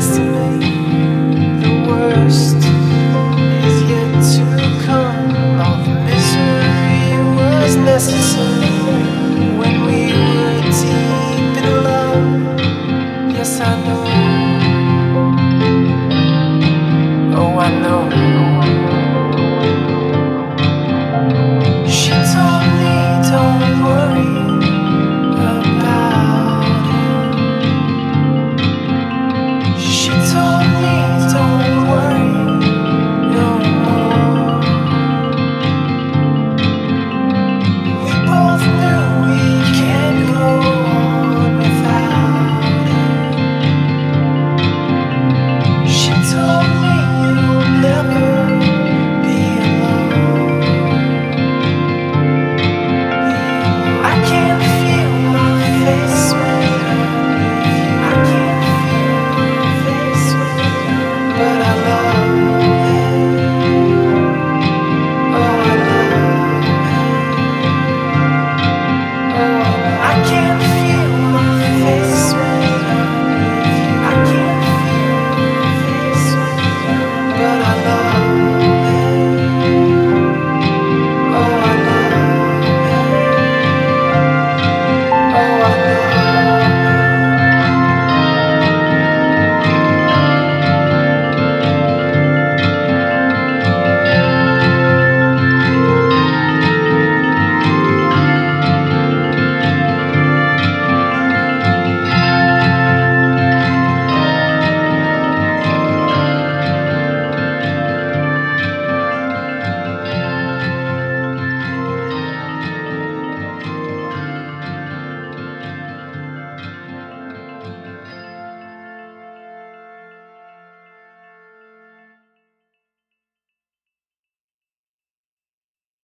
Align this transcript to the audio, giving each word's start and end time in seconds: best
best 0.00 0.29